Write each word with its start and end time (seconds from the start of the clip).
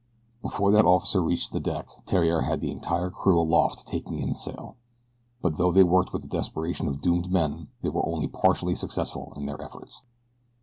Before 0.41 0.71
that 0.71 0.83
officer 0.83 1.21
reached 1.21 1.51
the 1.53 1.59
deck 1.59 1.87
Theriere 2.07 2.41
had 2.41 2.59
the 2.59 2.71
entire 2.71 3.11
crew 3.11 3.39
aloft 3.39 3.85
taking 3.85 4.17
in 4.17 4.33
sail; 4.33 4.75
but 5.43 5.57
though 5.59 5.71
they 5.71 5.83
worked 5.83 6.11
with 6.11 6.23
the 6.23 6.27
desperation 6.27 6.87
of 6.87 7.03
doomed 7.03 7.31
men 7.31 7.67
they 7.83 7.89
were 7.89 8.03
only 8.09 8.27
partially 8.27 8.73
successful 8.73 9.31
in 9.35 9.45
their 9.45 9.61
efforts. 9.61 10.01